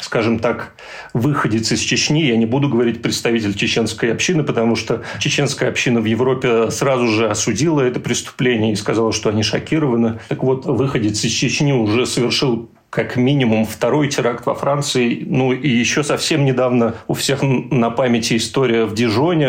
скажем 0.00 0.38
так, 0.38 0.74
выходец 1.12 1.72
из 1.72 1.80
Чечни. 1.80 2.24
Я 2.24 2.36
не 2.36 2.46
буду 2.46 2.68
говорить 2.68 3.02
представитель 3.02 3.54
чеченской 3.54 4.12
общины, 4.12 4.44
потому 4.44 4.76
что 4.76 5.02
чеченская 5.18 5.68
община 5.68 6.00
в 6.00 6.04
Европе 6.04 6.70
сразу 6.70 7.08
же 7.08 7.28
осудила 7.28 7.80
это 7.80 8.00
преступление 8.00 8.72
и 8.72 8.76
сказала, 8.76 9.12
что 9.12 9.28
они 9.30 9.42
шокированы. 9.42 10.20
Так 10.28 10.42
вот, 10.42 10.66
выходец 10.66 11.24
из 11.24 11.32
Чечни 11.32 11.72
уже 11.72 12.06
совершил 12.06 12.70
как 12.90 13.16
минимум 13.16 13.66
второй 13.66 14.08
теракт 14.08 14.46
во 14.46 14.54
Франции. 14.54 15.22
Ну 15.26 15.52
и 15.52 15.68
еще 15.68 16.02
совсем 16.02 16.44
недавно 16.44 16.94
у 17.06 17.14
всех 17.14 17.40
на 17.42 17.90
памяти 17.90 18.36
история 18.38 18.86
в 18.86 18.94
Дижоне 18.94 19.48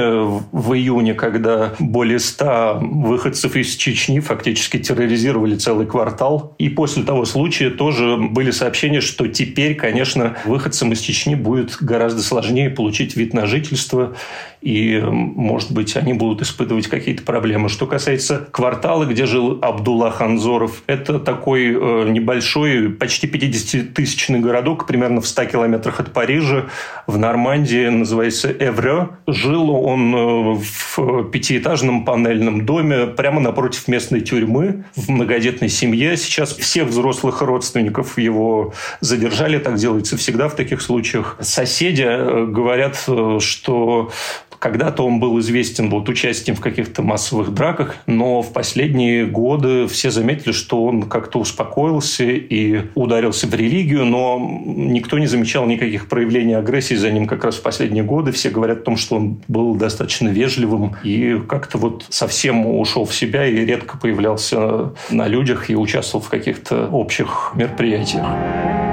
в 0.51 0.73
июне, 0.73 1.13
когда 1.13 1.73
более 1.79 2.19
ста 2.19 2.73
выходцев 2.73 3.55
из 3.55 3.75
Чечни 3.75 4.19
фактически 4.19 4.77
терроризировали 4.77 5.55
целый 5.55 5.87
квартал. 5.87 6.53
И 6.57 6.67
после 6.67 7.03
того 7.03 7.23
случая 7.23 7.69
тоже 7.69 8.17
были 8.17 8.51
сообщения, 8.51 8.99
что 8.99 9.27
теперь, 9.27 9.75
конечно, 9.75 10.35
выходцам 10.45 10.91
из 10.91 10.99
Чечни 10.99 11.35
будет 11.35 11.77
гораздо 11.79 12.21
сложнее 12.21 12.69
получить 12.69 13.15
вид 13.15 13.33
на 13.33 13.45
жительство 13.45 14.15
и, 14.61 14.99
может 15.01 15.71
быть, 15.71 15.95
они 15.95 16.13
будут 16.13 16.41
испытывать 16.41 16.87
какие-то 16.87 17.23
проблемы. 17.23 17.69
Что 17.69 17.87
касается 17.87 18.47
квартала, 18.51 19.05
где 19.05 19.25
жил 19.25 19.57
Абдулла 19.61 20.11
Ханзоров, 20.11 20.83
это 20.85 21.19
такой 21.19 21.67
э, 21.73 22.09
небольшой, 22.09 22.89
почти 22.89 23.27
50-тысячный 23.27 24.39
городок, 24.39 24.85
примерно 24.85 25.21
в 25.21 25.27
100 25.27 25.45
километрах 25.45 26.01
от 26.01 26.11
Парижа, 26.11 26.65
в 27.07 27.17
Нормандии, 27.17 27.87
называется 27.87 28.51
Эвре. 28.51 29.09
Жил 29.27 29.69
он 29.69 30.15
э, 30.15 30.59
в 30.59 31.23
пятиэтажном 31.31 32.03
панельном 32.03 32.65
доме 32.65 33.07
прямо 33.07 33.39
напротив 33.39 33.87
местной 33.87 34.19
тюрьмы, 34.19 34.83
в 34.95 35.09
многодетной 35.09 35.69
семье. 35.69 36.17
Сейчас 36.17 36.53
всех 36.53 36.89
взрослых 36.89 37.41
родственников 37.41 38.17
его 38.17 38.73
задержали, 38.99 39.57
так 39.57 39.75
делается 39.75 40.17
всегда 40.17 40.49
в 40.49 40.55
таких 40.55 40.81
случаях. 40.81 41.37
Соседи 41.39 42.03
э, 42.05 42.45
говорят, 42.45 42.97
что 43.39 44.11
когда-то 44.59 45.05
он 45.05 45.19
был 45.19 45.39
известен 45.39 45.89
вот 45.89 46.09
участием 46.09 46.55
в 46.55 46.59
каких-то 46.59 47.01
массовых 47.01 47.53
драках, 47.53 47.95
но 48.05 48.41
в 48.41 48.53
последние 48.53 49.25
годы 49.25 49.87
все 49.87 50.11
заметили, 50.11 50.51
что 50.51 50.83
он 50.83 51.03
как-то 51.03 51.39
успокоился 51.39 52.25
и 52.25 52.81
ударился 52.95 53.47
в 53.47 53.53
религию, 53.53 54.05
но 54.05 54.37
никто 54.65 55.17
не 55.17 55.27
замечал 55.27 55.65
никаких 55.65 56.07
проявлений 56.07 56.53
агрессии 56.53 56.95
за 56.95 57.11
ним 57.11 57.25
как 57.25 57.45
раз 57.45 57.55
в 57.55 57.61
последние 57.61 58.03
годы. 58.03 58.31
Все 58.31 58.49
говорят 58.49 58.79
о 58.79 58.83
том, 58.83 58.97
что 58.97 59.15
он 59.15 59.41
был 59.47 59.75
достаточно 59.75 60.27
вежливым 60.27 60.95
и 61.03 61.39
как-то 61.47 61.77
вот 61.77 62.05
совсем 62.09 62.65
ушел 62.67 63.05
в 63.05 63.15
себя 63.15 63.45
и 63.47 63.65
редко 63.65 63.97
появлялся 63.97 64.93
на 65.09 65.27
людях 65.27 65.69
и 65.69 65.75
участвовал 65.75 66.23
в 66.23 66.29
каких-то 66.29 66.87
общих 66.87 67.51
мероприятиях. 67.55 68.88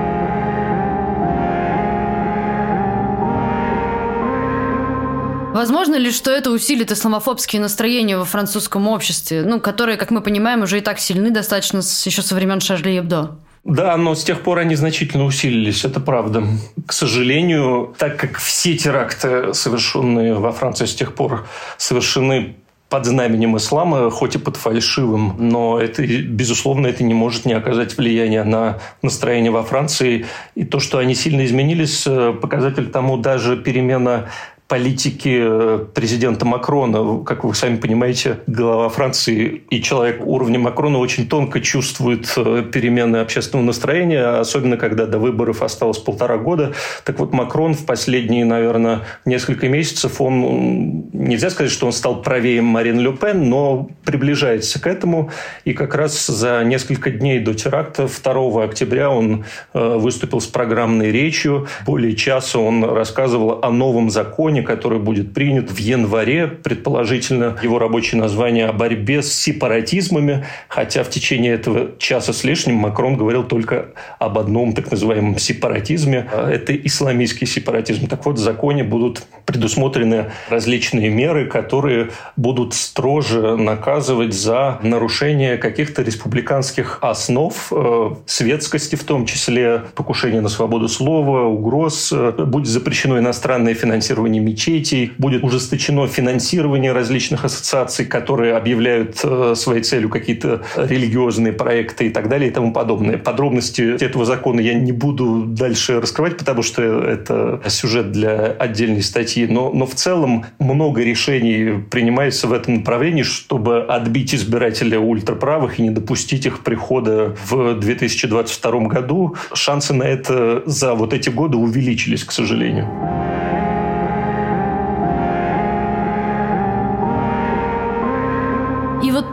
Возможно 5.57 5.95
ли, 5.95 6.11
что 6.11 6.31
это 6.31 6.51
усилит 6.51 6.93
исламофобские 6.93 7.63
настроения 7.63 8.19
во 8.19 8.27
французском 8.27 8.87
обществе, 8.89 9.43
ну, 9.43 9.59
которые, 9.59 9.97
как 9.97 10.11
мы 10.11 10.21
понимаем, 10.21 10.61
уже 10.65 10.77
и 10.77 10.81
так 10.83 10.99
сильны 10.99 11.31
достаточно 11.31 11.79
еще 11.79 12.21
со 12.21 12.35
времен 12.35 12.61
Шарли 12.61 12.99
Эбдо? 12.99 13.39
Да, 13.65 13.97
но 13.97 14.15
с 14.15 14.23
тех 14.23 14.43
пор 14.43 14.59
они 14.59 14.75
значительно 14.75 15.25
усилились, 15.25 15.87
это 15.87 15.99
правда. 15.99 16.45
К 16.85 16.93
сожалению, 16.93 17.95
так 17.97 18.19
как 18.19 18.37
все 18.37 18.77
теракты, 18.77 19.55
совершенные 19.55 20.35
во 20.35 20.53
Франции 20.53 20.85
с 20.85 20.95
тех 20.95 21.15
пор, 21.15 21.47
совершены 21.79 22.57
под 22.91 23.07
знаменем 23.07 23.57
ислама, 23.57 24.11
хоть 24.11 24.35
и 24.35 24.39
под 24.39 24.57
фальшивым, 24.57 25.37
но 25.39 25.81
это, 25.81 26.07
безусловно, 26.07 26.87
это 26.87 27.03
не 27.03 27.15
может 27.15 27.47
не 27.47 27.55
оказать 27.55 27.97
влияния 27.97 28.45
на 28.45 28.79
настроение 29.01 29.51
во 29.51 29.63
Франции. 29.63 30.27
И 30.55 30.65
то, 30.65 30.81
что 30.81 30.99
они 30.99 31.15
сильно 31.15 31.47
изменились, 31.47 32.07
э, 32.07 32.35
показатель 32.41 32.89
тому 32.91 33.17
даже 33.17 33.57
перемена 33.57 34.29
политики 34.69 35.39
э, 35.41 35.87
президента 35.95 36.45
Макрона. 36.45 37.23
Как 37.25 37.45
вы 37.45 37.55
сами 37.55 37.77
понимаете, 37.77 38.41
глава 38.49 38.89
Франции 38.89 39.63
и 39.71 39.81
человек 39.81 40.27
уровня 40.27 40.59
Макрона 40.59 40.99
очень 40.99 41.29
тонко 41.29 41.61
чувствует 41.61 42.33
э, 42.37 42.65
перемены 42.73 43.19
общественного 43.19 43.67
настроения, 43.67 44.25
особенно 44.41 44.77
когда 44.77 45.07
до 45.07 45.19
выборов 45.19 45.63
осталось 45.63 45.99
полтора 45.99 46.37
года. 46.37 46.75
Так 47.05 47.21
вот, 47.21 47.33
Макрон 47.33 47.75
в 47.75 47.87
последние, 47.87 48.45
наверное, 48.45 49.03
несколько 49.25 49.69
месяцев, 49.69 50.21
он, 50.21 51.11
нельзя 51.13 51.51
сказать, 51.51 51.71
что 51.71 51.87
он 51.87 51.93
стал 51.93 52.23
правее 52.23 52.61
Марин 52.61 52.99
Ле 52.99 53.13
Пен, 53.13 53.49
но 53.49 53.89
приближается 54.05 54.81
к 54.81 54.87
этому. 54.89 55.31
И 55.65 55.75
как 55.75 55.95
раз 55.95 56.27
за 56.27 56.65
несколько 56.65 57.11
дней 57.11 57.39
до 57.39 57.55
теракта 57.55 58.09
2 58.09 58.65
октября 58.65 59.11
он 59.11 59.45
э, 59.75 59.97
выступил 59.97 60.41
с 60.41 60.47
программной 60.47 61.13
речью. 61.13 61.69
Более 61.87 62.17
часа 62.17 62.59
он 62.59 62.83
рассказывал 62.85 63.61
о 63.63 63.71
новом 63.71 64.11
законе, 64.11 64.56
законе, 64.57 64.63
который 64.63 64.99
будет 64.99 65.35
принят 65.35 65.71
в 65.71 65.79
январе, 65.79 66.47
предположительно, 66.47 67.57
его 67.63 67.79
рабочее 67.79 68.21
название 68.21 68.67
о 68.67 68.73
борьбе 68.73 69.23
с 69.23 69.33
сепаратизмами, 69.33 70.45
хотя 70.69 71.03
в 71.03 71.11
течение 71.11 71.55
этого 71.55 71.91
часа 71.99 72.33
с 72.33 72.45
лишним 72.45 72.77
Макрон 72.77 73.17
говорил 73.17 73.45
только 73.45 73.87
об 74.19 74.39
одном 74.39 74.73
так 74.73 74.91
называемом 74.91 75.39
сепаратизме. 75.39 76.27
Это 76.33 76.75
исламистский 76.75 77.47
сепаратизм. 77.47 78.07
Так 78.07 78.25
вот, 78.27 78.37
в 78.37 78.39
законе 78.39 78.85
будут 78.85 79.23
предусмотрены 79.45 80.31
различные 80.51 81.11
меры, 81.11 81.47
которые 81.47 82.09
будут 82.37 82.75
строже 82.75 83.57
наказывать 83.57 84.33
за 84.35 84.79
нарушение 84.83 85.57
каких-то 85.57 86.03
республиканских 86.03 86.99
основ 87.03 87.55
э, 87.71 88.11
светскости, 88.27 88.97
в 88.97 89.05
том 89.05 89.27
числе 89.27 89.83
покушение 89.95 90.41
на 90.41 90.49
свободу 90.49 90.89
слова, 90.89 91.47
угроз. 91.47 92.13
Будет 92.13 92.67
запрещено 92.67 93.19
иностранное 93.19 93.75
финансирование 93.75 94.46
мечетей, 94.47 95.13
будет 95.19 95.43
ужесточено 95.45 96.07
финансирование 96.07 96.93
различных 96.93 97.45
ассоциаций, 97.45 98.07
которые 98.07 98.55
объявляют 98.55 99.21
э, 99.25 99.55
своей 99.57 99.83
целью 99.83 100.09
какие-то 100.09 100.63
религиозные 100.77 101.53
проекты 101.53 102.07
и 102.07 102.11
так 102.11 102.29
далее 102.29 102.51
и 102.51 102.53
тому 102.53 102.73
подобное. 102.73 103.19
Подробности 103.19 103.83
этого 104.03 104.25
закона 104.25 104.61
я 104.61 104.75
не 104.75 104.93
буду 104.93 105.45
дальше 105.47 106.01
раскрывать, 106.01 106.37
потому 106.37 106.63
что 106.63 106.83
это 106.83 107.61
сюжет 107.69 108.13
для 108.13 108.47
отдельной 108.47 109.03
статьи. 109.03 109.47
Но, 109.47 109.73
но 109.73 109.87
в 109.87 109.95
целом 109.95 110.47
много 110.59 111.03
решений 111.03 111.83
принимается 111.91 112.47
в 112.47 112.53
этом 112.53 112.77
направлении, 112.77 113.23
чтобы 113.23 113.83
отбить 113.85 114.35
избирателя 114.35 115.01
ультраправых 115.01 115.79
и 115.79 115.83
не 115.83 115.91
допустить 115.91 116.47
их 116.47 116.61
прихода 116.61 117.35
в 117.49 117.75
2022 117.75 118.81
году. 118.87 119.37
Шансы 119.53 119.95
на 119.95 120.05
это 120.05 120.63
за 120.67 120.95
вот 120.95 121.13
эти 121.13 121.31
годы 121.31 121.57
увеличились, 121.57 122.25
к 122.25 122.33
сожалению. 122.33 123.26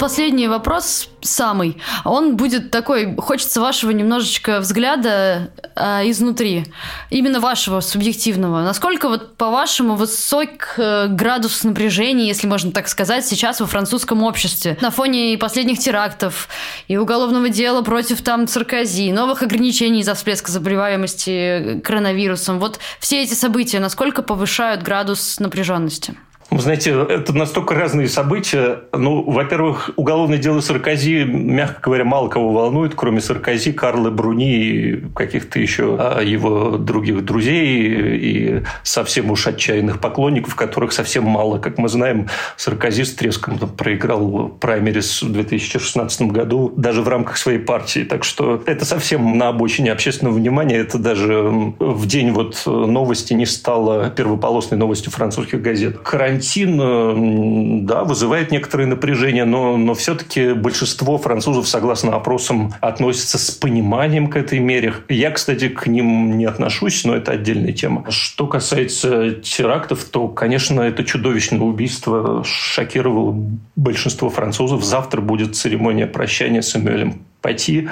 Последний 0.03 0.49
вопрос, 0.49 1.07
самый, 1.21 1.77
он 2.03 2.35
будет 2.35 2.71
такой, 2.71 3.15
хочется 3.15 3.61
вашего 3.61 3.91
немножечко 3.91 4.59
взгляда 4.59 5.49
э, 5.77 6.09
изнутри, 6.09 6.65
именно 7.09 7.39
вашего 7.39 7.79
субъективного. 7.79 8.63
Насколько 8.63 9.07
вот 9.07 9.37
по-вашему 9.37 9.95
высок 9.95 10.73
э, 10.75 11.07
градус 11.07 11.63
напряжения, 11.63 12.27
если 12.27 12.47
можно 12.47 12.73
так 12.73 12.89
сказать, 12.89 13.25
сейчас 13.25 13.61
во 13.61 13.65
французском 13.65 14.23
обществе? 14.23 14.77
На 14.81 14.91
фоне 14.91 15.33
и 15.33 15.37
последних 15.37 15.79
терактов, 15.79 16.49
и 16.89 16.97
уголовного 16.97 17.47
дела 17.47 17.81
против 17.81 18.21
там 18.21 18.45
Царкози, 18.45 19.13
новых 19.13 19.41
ограничений 19.41 20.01
из-за 20.01 20.15
всплеска 20.15 20.51
заболеваемости 20.51 21.79
коронавирусом. 21.81 22.59
Вот 22.59 22.77
все 22.99 23.23
эти 23.23 23.35
события, 23.35 23.79
насколько 23.79 24.21
повышают 24.21 24.83
градус 24.83 25.39
напряженности? 25.39 26.17
Вы 26.53 26.61
знаете, 26.61 26.91
это 27.09 27.33
настолько 27.33 27.73
разные 27.73 28.07
события. 28.07 28.81
Ну, 28.91 29.23
во-первых, 29.23 29.89
уголовное 29.95 30.37
дело 30.37 30.59
Саркози, 30.59 31.23
мягко 31.23 31.81
говоря, 31.81 32.05
мало 32.05 32.29
кого 32.29 32.51
волнует, 32.51 32.93
кроме 32.93 33.21
Саркози, 33.21 33.71
Карла 33.71 34.11
Бруни 34.11 34.59
и 34.59 35.03
каких-то 35.15 35.59
еще 35.59 35.97
а, 35.99 36.21
его 36.21 36.77
других 36.77 37.25
друзей 37.25 38.19
и 38.19 38.63
совсем 38.83 39.31
уж 39.31 39.47
отчаянных 39.47 39.99
поклонников, 39.99 40.53
которых 40.53 40.93
совсем 40.93 41.23
мало. 41.23 41.57
Как 41.57 41.79
мы 41.79 41.89
знаем, 41.89 42.27
Саркози 42.55 43.05
с 43.05 43.15
треском 43.15 43.57
проиграл 43.57 44.49
праймерис 44.49 45.23
в 45.23 45.31
2016 45.31 46.21
году 46.31 46.71
даже 46.77 47.01
в 47.01 47.07
рамках 47.07 47.37
своей 47.37 47.59
партии. 47.59 48.01
Так 48.01 48.23
что 48.23 48.61
это 48.67 48.85
совсем 48.85 49.39
на 49.39 49.47
обочине 49.47 49.91
общественного 49.91 50.35
внимания. 50.35 50.75
Это 50.75 50.99
даже 50.99 51.49
в 51.79 52.05
день 52.05 52.29
вот 52.29 52.61
новости 52.67 53.33
не 53.33 53.47
стало 53.47 54.11
первополосной 54.11 54.79
новостью 54.79 55.11
французских 55.11 55.59
газет. 55.59 55.97
Карантин 55.97 56.42
карантин, 56.43 57.85
да, 57.85 58.03
вызывает 58.03 58.51
некоторое 58.51 58.85
напряжение, 58.85 59.45
но, 59.45 59.77
но 59.77 59.93
все-таки 59.93 60.53
большинство 60.53 61.17
французов, 61.17 61.67
согласно 61.67 62.15
опросам, 62.15 62.73
относятся 62.81 63.37
с 63.37 63.51
пониманием 63.51 64.27
к 64.27 64.35
этой 64.35 64.59
мере. 64.59 64.93
Я, 65.09 65.31
кстати, 65.31 65.69
к 65.69 65.87
ним 65.87 66.37
не 66.37 66.45
отношусь, 66.45 67.05
но 67.05 67.15
это 67.15 67.31
отдельная 67.31 67.73
тема. 67.73 68.05
Что 68.09 68.47
касается 68.47 69.31
терактов, 69.31 70.03
то, 70.05 70.27
конечно, 70.27 70.81
это 70.81 71.03
чудовищное 71.03 71.61
убийство 71.61 72.43
шокировало 72.43 73.35
большинство 73.75 74.29
французов. 74.29 74.83
Завтра 74.83 75.21
будет 75.21 75.55
церемония 75.55 76.07
прощания 76.07 76.61
с 76.61 76.75
Эмюэлем 76.75 77.21
Пати 77.41 77.89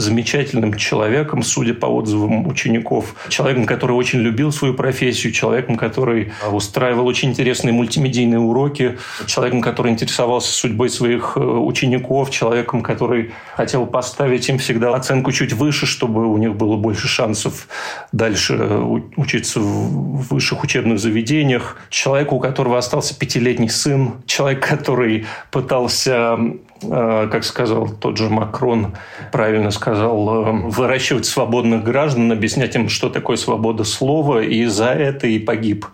замечательным 0.00 0.74
человеком, 0.74 1.42
судя 1.42 1.74
по 1.74 1.86
отзывам 1.86 2.46
учеников. 2.46 3.14
Человеком, 3.28 3.66
который 3.66 3.92
очень 3.92 4.20
любил 4.20 4.52
свою 4.52 4.74
профессию, 4.74 5.32
человеком, 5.32 5.76
который 5.76 6.32
устраивал 6.50 7.06
очень 7.06 7.30
интересные 7.30 7.72
мультимедийные 7.72 8.40
уроки, 8.40 8.98
человеком, 9.26 9.60
который 9.60 9.92
интересовался 9.92 10.52
судьбой 10.52 10.90
своих 10.90 11.36
э, 11.36 11.40
учеников, 11.40 12.30
человеком, 12.30 12.82
который 12.82 13.32
хотел 13.54 13.86
поставить 13.86 14.48
им 14.48 14.58
всегда 14.58 14.94
оценку 14.94 15.32
чуть 15.32 15.52
выше, 15.52 15.86
чтобы 15.86 16.26
у 16.26 16.36
них 16.38 16.56
было 16.56 16.76
больше 16.76 17.08
шансов 17.08 17.68
дальше 18.12 18.56
э, 18.58 19.00
учиться 19.16 19.60
в 19.60 20.28
высших 20.30 20.64
учебных 20.64 20.98
заведениях. 20.98 21.76
Человек, 21.90 22.32
у 22.32 22.40
которого 22.40 22.78
остался 22.78 23.18
пятилетний 23.18 23.68
сын. 23.68 24.14
Человек, 24.26 24.66
который 24.66 25.26
пытался 25.50 26.38
как 26.80 27.44
сказал 27.44 27.88
тот 27.88 28.16
же 28.16 28.28
Макрон, 28.30 28.94
правильно 29.32 29.70
сказал, 29.70 30.46
э, 30.46 30.52
выращивать 30.68 31.26
свободных 31.26 31.84
граждан, 31.84 32.32
объяснять 32.32 32.74
им, 32.74 32.88
что 32.88 33.10
такое 33.10 33.36
свобода 33.36 33.84
слова, 33.84 34.42
и 34.42 34.64
за 34.64 34.90
это 34.90 35.26
и 35.26 35.38
погиб. 35.38 35.86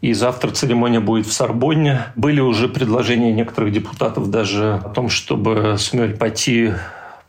И 0.00 0.12
завтра 0.12 0.50
церемония 0.50 1.00
будет 1.00 1.26
в 1.26 1.32
Сорбонне. 1.32 2.02
Были 2.14 2.40
уже 2.40 2.68
предложения 2.68 3.32
некоторых 3.32 3.72
депутатов 3.72 4.30
даже 4.30 4.80
о 4.84 4.88
том, 4.90 5.08
чтобы 5.08 5.76
Смель 5.78 6.14
Пати 6.14 6.74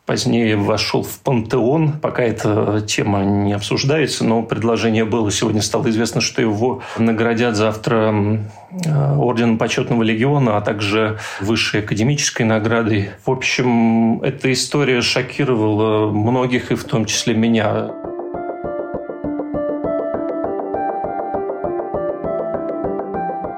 позднее 0.06 0.56
вошел 0.56 1.04
в 1.04 1.20
пантеон. 1.20 1.94
Пока 1.94 2.24
эта 2.24 2.82
тема 2.82 3.24
не 3.24 3.54
обсуждается, 3.54 4.24
но 4.24 4.44
предложение 4.44 5.06
было. 5.06 5.32
Сегодня 5.32 5.62
стало 5.62 5.90
известно, 5.90 6.22
что 6.22 6.42
его 6.42 6.82
наградят 6.98 7.56
завтра 7.56 8.40
э, 8.86 9.16
орденом 9.18 9.58
почетного 9.58 10.04
легиона, 10.04 10.58
а 10.58 10.62
также 10.62 11.18
высшей 11.42 11.82
академической 11.82 12.44
наградой. 12.44 13.10
В 13.26 13.32
общем, 13.32 14.22
эта 14.22 14.52
история 14.54 15.02
шокировала 15.02 16.12
многих, 16.12 16.72
и 16.72 16.76
в 16.76 16.84
том 16.84 17.06
числе 17.06 17.34
меня. 17.34 17.92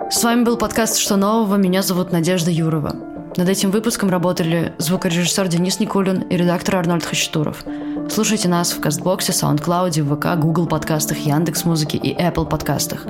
С 0.09 0.23
вами 0.23 0.43
был 0.43 0.57
подкаст 0.57 0.97
«Что 0.97 1.17
нового?». 1.17 1.57
Меня 1.57 1.81
зовут 1.81 2.13
Надежда 2.13 2.49
Юрова. 2.49 3.16
Над 3.37 3.49
этим 3.49 3.69
выпуском 3.69 4.09
работали 4.09 4.73
звукорежиссер 4.79 5.47
Денис 5.47 5.79
Никулин 5.79 6.21
и 6.21 6.35
редактор 6.35 6.77
Арнольд 6.77 7.05
Хачатуров. 7.05 7.63
Слушайте 8.09 8.49
нас 8.49 8.71
в 8.71 8.81
Кастбоксе, 8.81 9.31
Саундклауде, 9.31 10.03
ВК, 10.03 10.35
Google 10.37 10.65
подкастах, 10.65 11.19
Яндекс 11.19 11.63
Музыки 11.63 11.97
и 11.97 12.15
Apple 12.15 12.49
подкастах. 12.49 13.05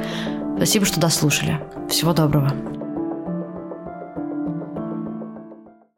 Спасибо, 0.58 0.86
что 0.86 1.00
дослушали. 1.00 1.62
Всего 1.90 2.12
доброго. 2.12 2.77